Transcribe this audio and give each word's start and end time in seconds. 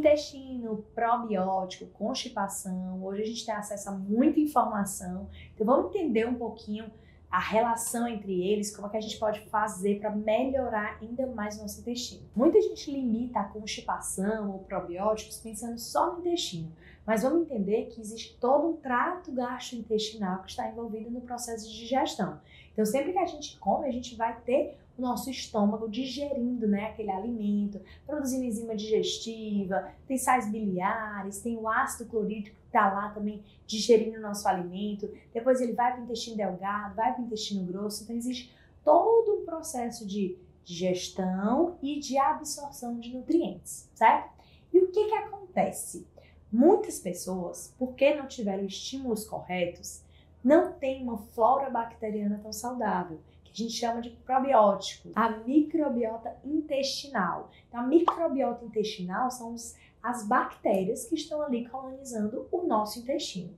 Intestino, 0.00 0.82
probiótico, 0.94 1.84
constipação. 1.92 3.04
Hoje 3.04 3.20
a 3.20 3.26
gente 3.26 3.44
tem 3.44 3.54
acesso 3.54 3.90
a 3.90 3.92
muita 3.92 4.40
informação. 4.40 5.28
Então 5.54 5.66
vamos 5.66 5.94
entender 5.94 6.26
um 6.26 6.36
pouquinho 6.36 6.90
a 7.30 7.38
relação 7.38 8.08
entre 8.08 8.42
eles, 8.42 8.74
como 8.74 8.88
é 8.88 8.90
que 8.90 8.96
a 8.96 9.00
gente 9.00 9.18
pode 9.18 9.40
fazer 9.50 10.00
para 10.00 10.10
melhorar 10.10 10.98
ainda 11.02 11.26
mais 11.26 11.58
o 11.58 11.62
nosso 11.62 11.80
intestino. 11.80 12.22
Muita 12.34 12.62
gente 12.62 12.90
limita 12.90 13.40
a 13.40 13.44
constipação 13.44 14.50
ou 14.50 14.60
probióticos 14.60 15.36
pensando 15.36 15.78
só 15.78 16.14
no 16.14 16.20
intestino, 16.20 16.72
mas 17.06 17.22
vamos 17.22 17.42
entender 17.42 17.90
que 17.90 18.00
existe 18.00 18.38
todo 18.40 18.68
um 18.68 18.76
trato 18.78 19.30
gastrointestinal 19.30 20.42
que 20.42 20.50
está 20.50 20.66
envolvido 20.66 21.10
no 21.10 21.20
processo 21.20 21.70
de 21.70 21.76
digestão. 21.76 22.40
Então, 22.72 22.86
sempre 22.86 23.12
que 23.12 23.18
a 23.18 23.26
gente 23.26 23.58
come, 23.58 23.86
a 23.86 23.92
gente 23.92 24.16
vai 24.16 24.40
ter 24.40 24.78
o 25.00 25.02
nosso 25.02 25.30
estômago 25.30 25.88
digerindo 25.88 26.68
né, 26.68 26.90
aquele 26.90 27.10
alimento, 27.10 27.80
produzindo 28.06 28.44
enzima 28.44 28.76
digestiva, 28.76 29.90
tem 30.06 30.18
sais 30.18 30.50
biliares, 30.50 31.40
tem 31.40 31.56
o 31.56 31.66
ácido 31.66 32.08
clorídrico 32.08 32.56
que 32.56 32.66
está 32.66 32.92
lá 32.92 33.08
também 33.08 33.42
digerindo 33.66 34.18
o 34.18 34.20
nosso 34.20 34.46
alimento. 34.46 35.10
Depois 35.32 35.60
ele 35.60 35.72
vai 35.72 35.92
para 35.92 36.02
o 36.02 36.04
intestino 36.04 36.36
delgado, 36.36 36.94
vai 36.94 37.14
para 37.14 37.22
o 37.22 37.24
intestino 37.24 37.64
grosso. 37.64 38.04
Então 38.04 38.14
existe 38.14 38.54
todo 38.84 39.40
um 39.40 39.44
processo 39.46 40.06
de 40.06 40.36
digestão 40.62 41.78
e 41.82 41.98
de 41.98 42.18
absorção 42.18 43.00
de 43.00 43.12
nutrientes, 43.14 43.88
certo? 43.94 44.30
E 44.72 44.78
o 44.78 44.88
que, 44.88 45.06
que 45.06 45.14
acontece? 45.14 46.06
Muitas 46.52 46.98
pessoas, 46.98 47.74
porque 47.78 48.14
não 48.14 48.26
tiveram 48.26 48.64
estímulos 48.64 49.24
corretos, 49.24 50.02
não 50.44 50.72
têm 50.72 51.02
uma 51.02 51.18
flora 51.18 51.70
bacteriana 51.70 52.38
tão 52.42 52.52
saudável 52.52 53.18
que 53.52 53.62
a 53.62 53.66
gente 53.66 53.76
chama 53.76 54.00
de 54.00 54.10
probiótico, 54.10 55.10
a 55.14 55.30
microbiota 55.30 56.36
intestinal. 56.44 57.50
Então, 57.68 57.80
a 57.80 57.86
microbiota 57.86 58.64
intestinal 58.64 59.30
são 59.30 59.54
os, 59.54 59.76
as 60.02 60.26
bactérias 60.26 61.06
que 61.06 61.14
estão 61.14 61.42
ali 61.42 61.68
colonizando 61.68 62.46
o 62.50 62.62
nosso 62.66 62.98
intestino. 63.00 63.50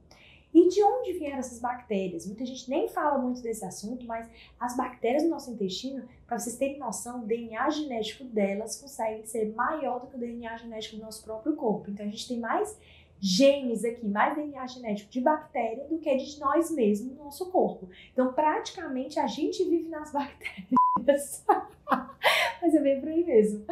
E 0.55 0.69
de 0.69 0.83
onde 0.83 1.15
vieram 1.15 1.39
essas 1.39 1.59
bactérias? 1.59 2.27
Muita 2.27 2.45
gente 2.45 2.69
nem 2.69 2.87
fala 2.87 3.17
muito 3.17 3.41
desse 3.41 3.65
assunto, 3.65 4.05
mas 4.05 4.29
as 4.61 4.77
bactérias 4.77 5.23
no 5.23 5.31
nosso 5.31 5.51
intestino, 5.51 6.07
para 6.27 6.39
vocês 6.39 6.57
terem 6.57 6.79
noção, 6.79 7.23
o 7.23 7.27
DNA 7.27 7.71
genético 7.71 8.25
delas 8.25 8.79
consegue 8.79 9.27
ser 9.27 9.55
maior 9.55 10.01
do 10.01 10.09
que 10.09 10.17
o 10.17 10.19
DNA 10.19 10.59
genético 10.59 10.97
do 10.97 11.03
nosso 11.03 11.25
próprio 11.25 11.57
corpo. 11.57 11.91
Então 11.91 12.05
a 12.05 12.09
gente 12.09 12.29
tem 12.29 12.39
mais 12.39 12.79
genes 13.25 13.85
aqui, 13.85 14.05
mais 14.05 14.35
DNA 14.35 14.67
genético 14.67 15.09
de 15.09 15.21
bactéria 15.21 15.85
do 15.85 15.97
que 15.99 16.17
de 16.17 16.41
nós 16.41 16.73
mesmos 16.73 17.17
no 17.17 17.25
nosso 17.25 17.53
corpo. 17.53 17.89
Então, 18.13 18.33
praticamente, 18.33 19.21
a 19.21 19.29
gente 19.29 19.63
vive 19.63 19.89
nas 19.89 20.13
bactérias. 20.13 21.45
mas 22.61 22.75
é 22.75 22.81
bem 22.81 23.01
por 23.01 23.09
aí 23.09 23.25
mesmo. 23.25 23.65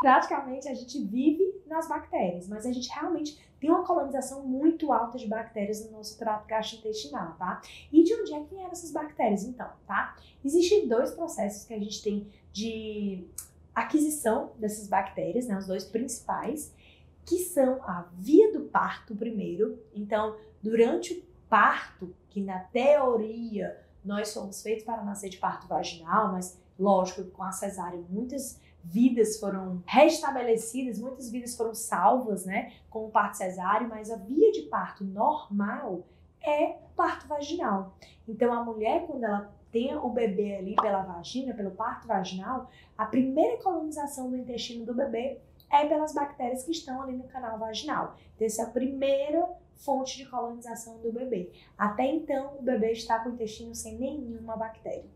Praticamente, 0.00 0.68
a 0.68 0.74
gente 0.74 1.02
vive 1.02 1.62
nas 1.66 1.88
bactérias, 1.88 2.46
mas 2.46 2.66
a 2.66 2.72
gente 2.72 2.90
realmente 2.90 3.40
tem 3.58 3.70
uma 3.70 3.84
colonização 3.84 4.46
muito 4.46 4.92
alta 4.92 5.16
de 5.16 5.26
bactérias 5.26 5.82
no 5.86 5.92
nosso 5.92 6.18
trato 6.18 6.46
gastrointestinal, 6.46 7.36
tá? 7.38 7.62
E 7.90 8.02
de 8.02 8.14
onde 8.14 8.34
é 8.34 8.40
que 8.40 8.54
vieram 8.54 8.70
essas 8.70 8.92
bactérias, 8.92 9.44
então, 9.44 9.68
tá? 9.86 10.14
Existem 10.44 10.86
dois 10.86 11.10
processos 11.12 11.64
que 11.64 11.72
a 11.72 11.78
gente 11.78 12.02
tem 12.02 12.26
de 12.52 13.24
aquisição 13.74 14.52
dessas 14.58 14.88
bactérias, 14.88 15.46
né? 15.46 15.56
Os 15.56 15.66
dois 15.66 15.84
principais 15.84 16.74
que 17.24 17.38
são 17.38 17.82
a 17.82 18.06
via 18.14 18.52
do 18.52 18.62
parto 18.62 19.14
primeiro. 19.14 19.78
Então, 19.94 20.36
durante 20.62 21.14
o 21.14 21.22
parto, 21.48 22.14
que 22.28 22.40
na 22.40 22.60
teoria 22.60 23.78
nós 24.04 24.28
somos 24.28 24.62
feitos 24.62 24.84
para 24.84 25.02
nascer 25.02 25.28
de 25.28 25.36
parto 25.36 25.66
vaginal, 25.66 26.32
mas 26.32 26.58
lógico 26.78 27.24
com 27.30 27.42
a 27.42 27.52
cesárea 27.52 28.00
muitas 28.08 28.58
vidas 28.82 29.38
foram 29.38 29.82
restabelecidas, 29.86 30.98
muitas 30.98 31.30
vidas 31.30 31.54
foram 31.54 31.74
salvas, 31.74 32.46
né, 32.46 32.72
com 32.88 33.04
o 33.04 33.10
parto 33.10 33.36
cesáreo, 33.36 33.88
mas 33.88 34.10
a 34.10 34.16
via 34.16 34.50
de 34.52 34.62
parto 34.62 35.04
normal 35.04 36.06
é 36.42 36.78
parto 36.96 37.28
vaginal. 37.28 37.94
Então 38.26 38.52
a 38.52 38.64
mulher 38.64 39.06
quando 39.06 39.24
ela 39.24 39.52
tem 39.70 39.94
o 39.94 40.08
bebê 40.08 40.56
ali 40.56 40.74
pela 40.76 41.02
vagina, 41.02 41.54
pelo 41.54 41.70
parto 41.70 42.06
vaginal, 42.06 42.70
a 42.96 43.04
primeira 43.04 43.62
colonização 43.62 44.30
do 44.30 44.36
intestino 44.36 44.84
do 44.84 44.94
bebê 44.94 45.40
é 45.70 45.86
pelas 45.86 46.12
bactérias 46.12 46.64
que 46.64 46.72
estão 46.72 47.02
ali 47.02 47.16
no 47.16 47.24
canal 47.24 47.58
vaginal. 47.58 48.16
Então, 48.34 48.46
essa 48.46 48.62
é 48.62 48.64
a 48.64 48.70
primeira 48.70 49.48
fonte 49.76 50.16
de 50.16 50.26
colonização 50.26 50.98
do 50.98 51.12
bebê. 51.12 51.50
Até 51.78 52.04
então, 52.06 52.56
o 52.58 52.62
bebê 52.62 52.92
está 52.92 53.18
com 53.20 53.30
o 53.30 53.32
intestino 53.32 53.74
sem 53.74 53.98
nenhuma 53.98 54.56
bactéria. 54.56 55.06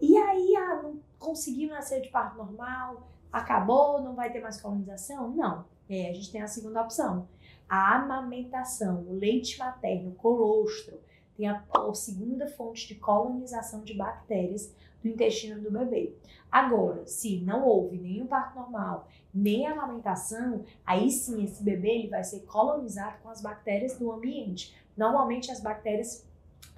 E 0.00 0.16
aí, 0.16 0.56
ah, 0.56 0.82
não 0.82 1.00
conseguiu 1.18 1.70
nascer 1.70 2.02
de 2.02 2.08
parto 2.08 2.36
normal, 2.36 3.08
acabou, 3.32 4.02
não 4.02 4.14
vai 4.14 4.30
ter 4.30 4.40
mais 4.40 4.60
colonização? 4.60 5.30
Não. 5.30 5.64
É, 5.88 6.10
a 6.10 6.12
gente 6.12 6.32
tem 6.32 6.42
a 6.42 6.48
segunda 6.48 6.82
opção. 6.82 7.28
A 7.68 7.96
amamentação, 7.96 9.02
o 9.08 9.14
leite 9.14 9.58
materno, 9.58 10.10
o 10.10 10.14
colostro, 10.14 11.00
tem 11.36 11.48
a, 11.48 11.64
a 11.72 11.94
segunda 11.94 12.46
fonte 12.46 12.86
de 12.86 12.94
colonização 12.94 13.82
de 13.82 13.94
bactérias 13.94 14.72
do 15.04 15.10
intestino 15.10 15.60
do 15.60 15.70
bebê. 15.70 16.14
Agora, 16.50 17.06
se 17.06 17.40
não 17.40 17.66
houve 17.66 17.98
nenhum 17.98 18.26
parto 18.26 18.58
normal, 18.58 19.06
nem 19.32 19.66
amamentação, 19.66 20.64
aí 20.84 21.10
sim 21.10 21.44
esse 21.44 21.62
bebê 21.62 21.90
ele 21.90 22.08
vai 22.08 22.24
ser 22.24 22.40
colonizado 22.40 23.20
com 23.22 23.28
as 23.28 23.42
bactérias 23.42 23.98
do 23.98 24.10
ambiente. 24.10 24.74
Normalmente 24.96 25.50
as 25.50 25.60
bactérias 25.60 26.26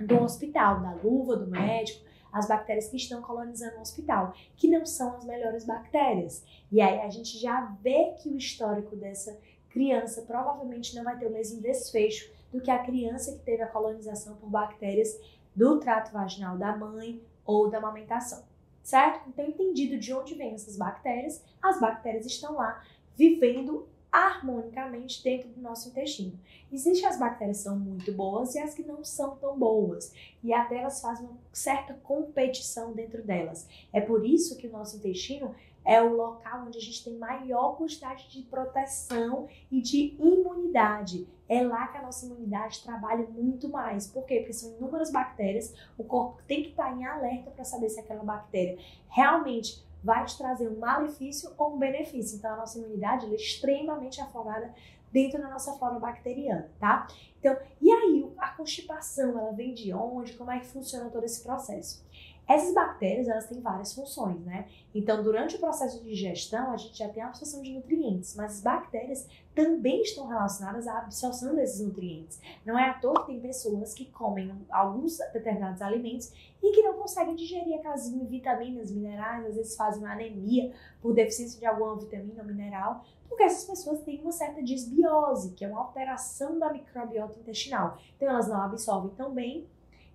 do 0.01 0.21
hospital, 0.23 0.81
da 0.81 0.93
luva 0.95 1.37
do 1.37 1.47
médico, 1.47 2.05
as 2.33 2.49
bactérias 2.49 2.89
que 2.89 2.97
estão 2.97 3.23
colonizando 3.23 3.77
o 3.77 3.81
hospital, 3.81 4.35
que 4.57 4.69
não 4.69 4.85
são 4.85 5.15
as 5.15 5.25
melhores 5.25 5.65
bactérias. 5.65 6.45
E 6.71 6.81
aí 6.81 7.01
a 7.01 7.09
gente 7.09 7.39
já 7.39 7.61
vê 7.81 8.15
que 8.19 8.29
o 8.29 8.37
histórico 8.37 8.97
dessa 8.97 9.39
criança 9.71 10.23
provavelmente 10.23 10.95
não 10.97 11.05
vai 11.05 11.17
ter 11.19 11.27
o 11.27 11.33
mesmo 11.33 11.61
desfecho 11.61 12.31
do 12.53 12.61
que 12.61 12.71
a 12.71 12.83
criança 12.83 13.33
que 13.33 13.45
teve 13.45 13.63
a 13.63 13.69
colonização 13.69 14.37
por 14.37 14.51
bactérias 14.51 15.19
do 15.55 15.79
trato 15.79 16.13
vaginal 16.13 16.59
da 16.59 16.77
mãe 16.77 17.23
ou 17.47 17.71
da 17.71 17.79
amamentação, 17.79 18.45
certo? 18.83 19.29
Então, 19.29 19.47
entendido 19.47 19.99
de 19.99 20.13
onde 20.13 20.35
vêm 20.35 20.55
essas 20.55 20.77
bactérias, 20.77 21.43
as 21.63 21.81
bactérias 21.81 22.27
estão 22.27 22.55
lá 22.55 22.83
vivendo 23.17 23.89
harmonicamente 24.11 25.23
dentro 25.23 25.49
do 25.51 25.61
nosso 25.61 25.89
intestino. 25.89 26.39
Existem 26.73 27.07
as 27.07 27.19
bactérias 27.19 27.59
que 27.59 27.65
são 27.65 27.79
muito 27.79 28.13
boas 28.13 28.55
e 28.55 28.59
as 28.59 28.75
que 28.75 28.83
não 28.83 29.05
são 29.05 29.37
tão 29.37 29.59
boas, 29.59 30.13
e 30.43 30.53
até 30.53 30.79
elas 30.79 31.01
fazem 31.01 31.27
uma 31.27 31.37
certa 31.53 31.95
competição 31.95 32.93
dentro 32.93 33.23
delas. 33.23 33.69
É 33.93 34.01
por 34.01 34.25
isso 34.25 34.57
que 34.57 34.67
o 34.67 34.73
nosso 34.73 34.97
intestino 34.97 35.55
é 35.87 36.03
o 36.03 36.17
local 36.17 36.65
onde 36.67 36.79
a 36.79 36.81
gente 36.81 37.05
tem 37.05 37.17
maior 37.17 37.77
quantidade 37.77 38.29
de 38.29 38.43
proteção 38.43 39.49
e 39.71 39.81
de 39.81 40.17
imunidade. 40.19 41.29
É 41.49 41.63
lá 41.63 41.87
que 41.87 41.97
a 41.97 42.03
nossa 42.03 42.27
imunidade 42.27 42.83
trabalha 42.83 43.25
muito 43.29 43.69
mais. 43.69 44.09
Por 44.09 44.27
quê? 44.27 44.41
Porque 44.41 44.53
são 44.53 44.77
inúmeras 44.77 45.13
bactérias, 45.13 45.73
o 45.97 46.03
corpo 46.03 46.43
tem 46.49 46.65
que 46.65 46.71
estar 46.71 46.93
em 46.93 47.07
alerta 47.07 47.53
para 47.53 47.65
saber 47.65 47.89
se 47.89 48.01
aquela 48.01 48.25
bactéria 48.25 48.77
realmente 49.09 49.87
vai 50.03 50.25
te 50.25 50.37
trazer 50.37 50.69
um 50.69 50.79
malefício 50.79 51.53
ou 51.57 51.75
um 51.75 51.79
benefício. 51.79 52.37
Então, 52.37 52.53
a 52.55 52.57
nossa 52.57 52.79
imunidade 52.79 53.27
é 53.27 53.35
extremamente 53.37 54.21
aflorada 54.21 54.75
dentro 55.13 55.41
da 55.41 55.49
nossa 55.49 55.73
flora 55.75 55.99
bacteriana, 56.01 56.69
tá? 56.81 57.07
Então, 57.39 57.57
e 57.81 57.91
aí, 57.91 58.29
a 58.39 58.49
constipação, 58.49 59.39
ela 59.39 59.53
vem 59.53 59.73
de 59.73 59.93
onde? 59.93 60.35
Como 60.35 60.51
é 60.51 60.59
que 60.59 60.67
funciona 60.67 61.09
todo 61.11 61.25
esse 61.25 61.43
processo? 61.45 62.05
Essas 62.49 62.73
bactérias, 62.73 63.29
elas 63.29 63.47
têm 63.49 63.61
várias 63.61 63.93
funções, 63.93 64.41
né? 64.45 64.69
Então, 64.95 65.23
durante 65.23 65.57
o 65.57 65.59
processo 65.59 66.01
de 66.01 66.11
digestão, 66.11 66.71
a 66.71 66.77
gente 66.77 66.97
já 66.97 67.09
tem 67.09 67.23
a 67.23 67.27
absorção 67.27 67.61
de 67.61 67.73
nutrientes, 67.73 68.37
mas 68.37 68.57
as 68.57 68.61
bactérias 68.63 69.27
também 69.53 70.03
estão 70.03 70.29
relacionadas 70.29 70.87
à 70.87 70.99
absorção 70.99 71.57
desses 71.57 71.81
nutrientes. 71.81 72.41
Não 72.65 72.79
é 72.79 72.91
à 72.91 72.95
toa 72.95 73.21
que 73.21 73.33
tem 73.33 73.41
pessoas 73.41 73.95
que 73.95 74.07
comem 74.13 74.53
alguns 74.71 75.19
determinados 75.33 75.83
alimentos 75.83 76.33
e 76.63 76.71
que 76.73 76.83
não 76.83 76.95
conseguem 76.95 77.35
digerir 77.35 77.79
aquelas 77.79 78.09
vitaminas, 78.09 78.93
minerais, 78.93 79.47
às 79.47 79.57
vezes 79.57 79.77
fazem 79.77 80.03
uma 80.03 80.13
anemia 80.13 80.73
por 81.03 81.15
deficiência 81.15 81.59
de 81.59 81.67
alguma 81.67 81.97
vitamina 81.97 82.43
ou 82.43 82.47
mineral, 82.47 83.05
porque 83.29 83.43
essas 83.43 83.65
pessoas 83.65 84.03
têm 84.03 84.21
uma 84.21 84.33
certa 84.33 84.63
disbiose, 84.63 85.53
que 85.55 85.65
é 85.65 85.69
uma 85.69 85.81
alteração 85.81 86.59
da 86.59 86.73
microbiota 86.73 87.39
intestinal. 87.39 87.99
Então, 88.17 88.29
elas 88.29 88.49
não 88.49 88.61
absorvem 88.61 89.11
tão 89.17 89.33
bem 89.33 89.67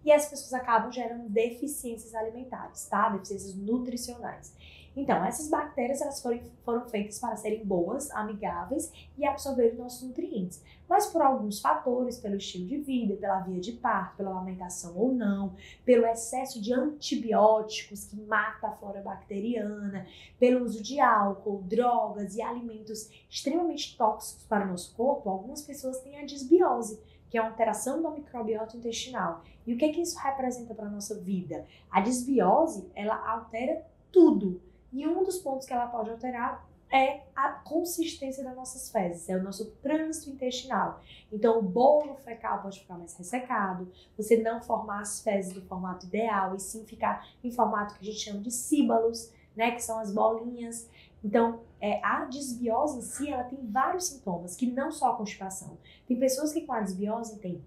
e 0.04 0.12
as 0.12 0.28
pessoas 0.28 0.54
acabam 0.54 0.92
gerando 0.92 1.30
deficiências 1.30 2.14
alimentares, 2.16 2.86
tá? 2.86 3.10
Deficiências 3.10 3.56
nutricionais. 3.56 4.54
Então, 4.96 5.24
essas 5.24 5.50
bactérias 5.50 6.02
elas 6.02 6.22
foram, 6.22 6.42
foram 6.66 6.90
feitas 6.90 7.18
para 7.18 7.38
serem 7.38 7.64
boas, 7.64 8.12
amigáveis 8.12 8.92
e 9.18 9.26
absorver 9.26 9.72
os 9.72 9.78
nossos 9.78 10.06
nutrientes. 10.06 10.62
Mas 10.88 11.06
por 11.06 11.22
alguns 11.22 11.62
fatores, 11.62 12.20
pelo 12.20 12.36
estilo 12.36 12.68
de 12.68 12.78
vida, 12.78 13.16
pela 13.16 13.40
via 13.40 13.62
de 13.62 13.72
parto, 13.72 14.18
pela 14.18 14.36
alimentação 14.36 14.98
ou 14.98 15.14
não, 15.14 15.56
pelo 15.86 16.06
excesso 16.06 16.62
de 16.62 16.74
antibióticos 16.74 18.04
que 18.04 18.18
mata 18.18 18.68
a 18.68 18.72
flora 18.72 19.02
bacteriana, 19.02 20.06
pelo 20.38 20.66
uso 20.66 20.84
de 20.84 21.00
álcool, 21.00 21.62
drogas 21.64 22.36
e 22.36 22.42
alimentos 22.42 23.10
extremamente 23.30 23.96
tóxicos 23.98 24.44
para 24.44 24.66
o 24.66 24.72
nosso 24.72 24.94
corpo, 24.94 25.30
algumas 25.30 25.62
pessoas 25.62 26.02
têm 26.02 26.20
a 26.20 26.26
disbiose 26.26 27.00
que 27.32 27.38
é 27.38 27.42
uma 27.42 27.50
alteração 27.52 28.02
da 28.02 28.12
microbiota 28.12 28.76
intestinal. 28.76 29.42
E 29.66 29.74
o 29.74 29.78
que, 29.78 29.86
é 29.86 29.92
que 29.92 30.02
isso 30.02 30.20
representa 30.20 30.76
para 30.76 30.86
a 30.86 30.90
nossa 30.90 31.16
vida? 31.16 31.66
A 31.90 32.02
desbiose, 32.02 32.92
ela 32.94 33.16
altera 33.26 33.86
tudo. 34.12 34.62
E 34.92 35.08
um 35.08 35.24
dos 35.24 35.40
pontos 35.40 35.66
que 35.66 35.72
ela 35.72 35.88
pode 35.88 36.10
alterar 36.10 36.68
é 36.92 37.22
a 37.34 37.52
consistência 37.52 38.44
das 38.44 38.54
nossas 38.54 38.92
fezes, 38.92 39.30
é 39.30 39.38
o 39.38 39.42
nosso 39.42 39.72
trânsito 39.82 40.30
intestinal. 40.30 41.00
Então, 41.32 41.58
o 41.58 41.62
bolo 41.62 42.16
fecal 42.16 42.62
pode 42.62 42.82
ficar 42.82 42.98
mais 42.98 43.16
ressecado, 43.16 43.90
você 44.18 44.36
não 44.36 44.62
formar 44.62 45.00
as 45.00 45.22
fezes 45.22 45.54
do 45.54 45.62
formato 45.62 46.06
ideal, 46.06 46.54
e 46.54 46.60
sim 46.60 46.86
ficar 46.86 47.26
em 47.42 47.50
formato 47.50 47.96
que 47.96 48.02
a 48.02 48.12
gente 48.12 48.20
chama 48.20 48.42
de 48.42 48.52
síbalos, 48.52 49.32
né, 49.56 49.72
que 49.72 49.82
são 49.82 50.00
as 50.00 50.14
bolinhas. 50.14 50.90
Então, 51.24 51.62
é, 51.80 52.04
a 52.04 52.26
desbiose 52.26 53.00
em 53.00 53.02
si, 53.02 53.30
ela 53.30 53.44
tem 53.44 53.60
vários 53.64 54.06
sintomas, 54.06 54.56
que 54.56 54.66
não 54.66 54.92
só 54.92 55.12
a 55.12 55.16
constipação. 55.16 55.78
Tem 56.08 56.18
pessoas 56.18 56.52
que 56.52 56.62
com 56.62 56.74
a 56.74 56.82
desbiose 56.82 57.40
têm 57.40 57.64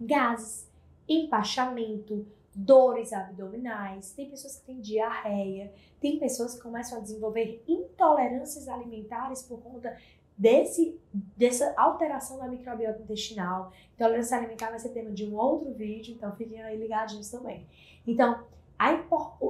gases, 0.00 0.68
empachamento, 1.08 2.26
dores 2.54 3.12
abdominais, 3.12 4.12
tem 4.12 4.28
pessoas 4.28 4.56
que 4.56 4.66
têm 4.66 4.80
diarreia, 4.80 5.72
tem 6.00 6.18
pessoas 6.18 6.54
que 6.54 6.62
começam 6.62 6.98
a 6.98 7.00
desenvolver 7.00 7.62
intolerâncias 7.66 8.68
alimentares 8.68 9.42
por 9.42 9.60
conta 9.60 9.96
desse, 10.36 10.98
dessa 11.12 11.74
alteração 11.76 12.38
da 12.38 12.48
microbiota 12.48 13.02
intestinal. 13.02 13.72
Intolerância 13.94 14.36
alimentar 14.36 14.70
vai 14.70 14.78
ser 14.78 14.88
tema 14.88 15.10
de 15.10 15.24
um 15.26 15.36
outro 15.36 15.72
vídeo, 15.72 16.14
então 16.14 16.34
fiquem 16.34 16.62
aí 16.62 16.76
ligadinhos 16.78 17.30
também. 17.30 17.66
Então, 18.06 18.42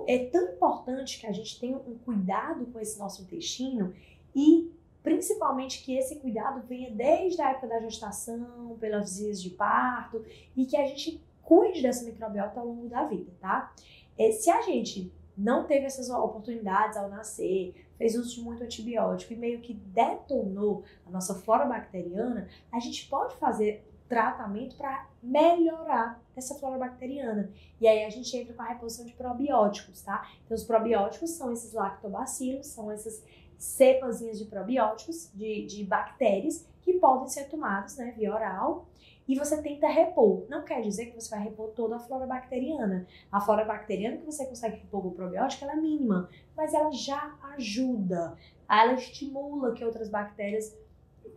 é 0.07 0.25
tão 0.27 0.53
importante 0.53 1.21
que 1.21 1.27
a 1.27 1.33
gente 1.33 1.61
tenha 1.61 1.77
um 1.77 1.97
cuidado 1.99 2.67
com 2.67 2.81
esse 2.81 2.99
nosso 2.99 3.23
intestino 3.23 3.95
e 4.35 4.73
principalmente 5.03 5.85
que 5.85 5.97
esse 5.97 6.17
cuidado 6.17 6.67
venha 6.67 6.91
desde 6.91 7.41
a 7.41 7.51
época 7.51 7.69
da 7.69 7.81
gestação, 7.81 8.77
pelas 8.81 9.19
vias 9.19 9.41
de 9.41 9.51
parto 9.51 10.25
e 10.57 10.67
que 10.67 10.77
a 10.77 10.87
gente 10.87 11.23
cuide 11.43 11.81
dessa 11.81 12.05
microbiota 12.05 12.61
ao 12.61 12.67
longo 12.67 12.89
da 12.89 13.05
vida, 13.05 13.33
tá? 13.41 13.73
É, 14.19 14.31
se 14.31 14.51
a 14.51 14.61
gente 14.63 15.13
não 15.37 15.65
teve 15.65 15.87
essas 15.87 16.11
oportunidades 16.11 16.97
ao 16.97 17.09
nascer, 17.09 17.75
fez 17.97 18.15
uso 18.15 18.35
de 18.35 18.43
muito 18.43 18.63
antibiótico 18.63 19.33
e 19.33 19.37
meio 19.37 19.61
que 19.61 19.75
detonou 19.75 20.85
a 21.07 21.11
nossa 21.11 21.35
flora 21.35 21.65
bacteriana, 21.65 22.49
a 22.71 22.79
gente 22.79 23.09
pode 23.09 23.37
fazer 23.37 23.87
tratamento 24.11 24.75
para 24.75 25.07
melhorar 25.23 26.21
essa 26.35 26.57
flora 26.57 26.77
bacteriana. 26.77 27.49
E 27.81 27.87
aí 27.87 28.05
a 28.05 28.11
gente 28.11 28.37
entra 28.37 28.53
com 28.53 28.61
a 28.61 28.67
reposição 28.67 29.07
de 29.07 29.13
probióticos, 29.13 30.03
tá? 30.03 30.29
Então 30.45 30.57
os 30.57 30.65
probióticos 30.65 31.31
são 31.31 31.53
esses 31.53 31.73
lactobacilos, 31.73 32.67
são 32.67 32.91
essas 32.91 33.25
cepazinhas 33.57 34.37
de 34.37 34.47
probióticos, 34.47 35.31
de, 35.33 35.65
de 35.65 35.85
bactérias, 35.85 36.67
que 36.83 36.95
podem 36.95 37.29
ser 37.29 37.45
tomados 37.45 37.97
né, 37.97 38.13
via 38.17 38.35
oral 38.35 38.89
e 39.29 39.39
você 39.39 39.63
tenta 39.63 39.87
repor. 39.87 40.45
Não 40.49 40.65
quer 40.65 40.81
dizer 40.81 41.07
que 41.07 41.15
você 41.15 41.31
vai 41.31 41.45
repor 41.45 41.69
toda 41.69 41.95
a 41.95 42.01
flora 42.01 42.27
bacteriana. 42.27 43.07
A 43.31 43.41
flora 43.41 43.65
bacteriana 43.65 44.17
que 44.17 44.27
você 44.27 44.45
consegue 44.45 44.79
repor 44.79 45.03
com 45.03 45.11
probiótico 45.13 45.63
ela 45.63 45.75
é 45.75 45.77
mínima, 45.77 46.29
mas 46.57 46.75
ela 46.75 46.91
já 46.91 47.39
ajuda, 47.55 48.37
ela 48.69 48.95
estimula 48.95 49.73
que 49.73 49.85
outras 49.85 50.09
bactérias 50.09 50.77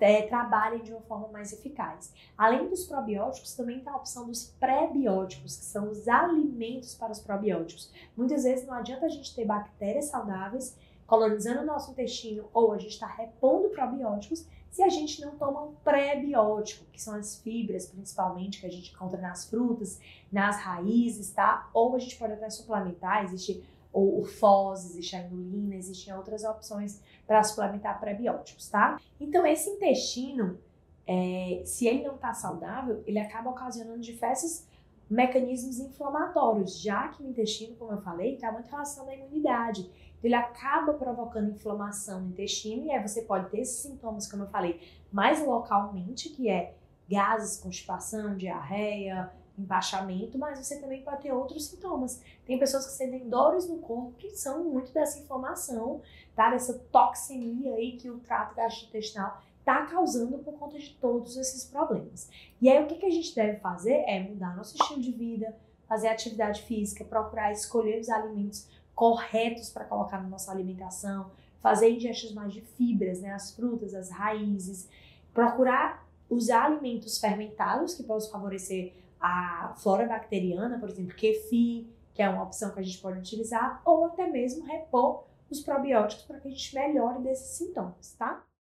é, 0.04 0.28
trabalhem 0.28 0.84
de 0.84 0.92
uma 0.92 1.02
forma 1.02 1.28
mais 1.30 1.54
eficaz. 1.54 2.14
Além 2.38 2.70
dos 2.70 2.86
probióticos, 2.86 3.54
também 3.54 3.80
tem 3.80 3.92
a 3.92 3.96
opção 3.96 4.28
dos 4.28 4.54
pré-bióticos, 4.60 5.56
que 5.56 5.66
são 5.66 5.90
os 5.90 6.08
alimentos 6.08 6.94
para 6.94 7.12
os 7.12 7.20
probióticos. 7.20 7.92
Muitas 8.16 8.44
vezes 8.44 8.68
não 8.68 8.74
adianta 8.74 9.06
a 9.06 9.10
gente 9.10 9.34
ter 9.34 9.46
bactérias 9.46 10.06
saudáveis 10.06 10.78
colonizando 11.08 11.62
o 11.62 11.66
nosso 11.66 11.92
intestino 11.92 12.50
ou 12.54 12.72
a 12.72 12.78
gente 12.78 12.94
está 12.94 13.08
repondo 13.08 13.70
probióticos 13.70 14.46
se 14.72 14.82
a 14.82 14.90
gente 14.90 15.22
não 15.22 15.38
toma 15.38 15.62
um 15.62 15.76
pré-biótico, 15.84 16.86
que 16.92 17.00
são 17.00 17.14
as 17.14 17.38
fibras, 17.38 17.86
principalmente, 17.86 18.60
que 18.60 18.66
a 18.66 18.72
gente 18.72 18.92
encontra 18.92 19.22
nas 19.22 19.46
frutas, 19.46 20.00
nas 20.32 20.58
raízes, 20.58 21.30
tá? 21.30 21.70
Ou 21.72 21.96
a 21.96 22.00
gente 22.00 22.18
pode 22.18 22.34
até 22.34 22.50
suplementar, 22.50 23.24
existe 23.24 23.64
o, 23.94 24.22
o 24.22 24.26
FOS, 24.26 24.86
existe 24.86 25.16
a 25.16 25.22
inulina, 25.22 25.76
existem 25.76 26.14
outras 26.14 26.44
opções 26.44 27.00
para 27.26 27.44
suplementar 27.44 28.00
pré-bióticos, 28.00 28.70
tá? 28.70 29.00
Então, 29.20 29.46
esse 29.46 29.70
intestino, 29.70 30.58
é, 31.08 31.62
se 31.64 31.88
ele 31.88 32.04
não 32.04 32.16
está 32.16 32.34
saudável, 32.34 33.04
ele 33.06 33.20
acaba 33.20 33.50
ocasionando 33.52 34.02
diversos 34.02 34.66
mecanismos 35.10 35.80
inflamatórios, 35.80 36.82
já 36.82 37.10
que 37.10 37.22
o 37.22 37.30
intestino, 37.30 37.76
como 37.76 37.92
eu 37.92 38.02
falei, 38.02 38.34
está 38.34 38.52
muito 38.52 38.70
relacionado 38.70 39.10
à 39.10 39.16
imunidade 39.16 39.90
ele 40.24 40.36
acaba 40.36 40.94
provocando 40.94 41.52
inflamação 41.52 42.22
no 42.22 42.30
intestino 42.30 42.86
e 42.86 42.92
aí 42.92 43.02
você 43.06 43.24
pode 43.24 43.50
ter 43.50 43.60
esses 43.60 43.82
sintomas, 43.82 44.30
como 44.30 44.44
eu 44.44 44.48
falei, 44.48 44.80
mais 45.12 45.46
localmente, 45.46 46.30
que 46.30 46.50
é 46.50 46.76
gases, 47.10 47.60
constipação, 47.60 48.38
diarreia, 48.38 49.30
empachamento, 49.58 50.38
mas 50.38 50.60
você 50.60 50.80
também 50.80 51.04
pode 51.04 51.22
ter 51.22 51.32
outros 51.32 51.68
sintomas. 51.68 52.22
Tem 52.46 52.58
pessoas 52.58 52.86
que 52.86 52.94
sentem 52.94 53.30
dores 53.30 53.68
no 53.68 53.78
corpo 53.78 54.14
que 54.18 54.32
são 54.32 54.64
muito 54.64 54.92
dessa 54.92 55.20
inflamação, 55.20 56.02
tá? 56.36 56.50
Dessa 56.50 56.74
toxemia 56.92 57.76
aí 57.76 57.94
que 57.94 58.10
o 58.10 58.20
trato 58.20 58.56
gastrointestinal 58.56 59.42
está 59.60 59.86
causando 59.86 60.40
por 60.40 60.54
conta 60.56 60.78
de 60.78 60.90
todos 60.96 61.38
esses 61.38 61.66
problemas. 61.66 62.30
E 62.62 62.70
aí 62.70 62.84
o 62.84 62.88
que, 62.88 62.96
que 62.96 63.06
a 63.06 63.12
gente 63.12 63.34
deve 63.34 63.60
fazer 63.60 64.04
é 64.08 64.20
mudar 64.20 64.56
nosso 64.56 64.76
estilo 64.76 65.02
de 65.02 65.12
vida, 65.12 65.56
fazer 65.88 66.08
atividade 66.10 66.64
física, 66.64 67.06
procurar 67.06 67.52
escolher 67.52 68.00
os 68.00 68.10
alimentos 68.10 68.68
corretos 68.94 69.70
para 69.70 69.86
colocar 69.86 70.22
na 70.22 70.30
nossa 70.30 70.52
alimentação, 70.52 71.32
fazer 71.62 71.90
ingestas 71.90 72.34
mais 72.34 72.52
de 72.52 72.62
fibras, 72.62 73.22
né, 73.22 73.32
as 73.32 73.52
frutas, 73.52 73.94
as 73.94 74.10
raízes, 74.10 74.90
procurar 75.34 76.06
usar 76.30 76.66
alimentos 76.66 77.18
fermentados 77.18 77.96
que 77.96 78.04
possam 78.04 78.32
favorecer 78.32 78.94
a 79.24 79.74
flora 79.78 80.06
bacteriana, 80.06 80.78
por 80.78 80.90
exemplo, 80.90 81.16
kefir, 81.16 81.88
que 82.14 82.22
é 82.22 82.28
uma 82.28 82.44
opção 82.44 82.72
que 82.72 82.80
a 82.82 82.84
gente 82.84 82.98
pode 82.98 83.20
utilizar, 83.20 83.82
ou 83.86 84.06
até 84.06 84.28
mesmo 84.28 84.66
repor 84.66 85.24
os 85.50 85.62
probióticos 85.62 86.26
para 86.26 86.42
que 86.42 86.50
a 86.50 86.52
gente 86.52 86.76
melhore 86.76 87.24
desses 87.24 87.58
sintomas, 87.58 88.14
tá? 88.20 88.44